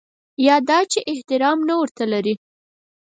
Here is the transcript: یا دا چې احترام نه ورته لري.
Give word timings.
یا 0.47 0.55
دا 0.69 0.79
چې 0.91 0.99
احترام 1.11 1.57
نه 1.67 1.75
ورته 1.81 2.03
لري. 2.13 2.35